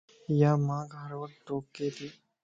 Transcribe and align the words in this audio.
يا 0.39 0.51
مانک 0.67 0.89
ھروقت 1.03 1.33
ٽوڪي 1.45 1.87
تي 1.97 2.07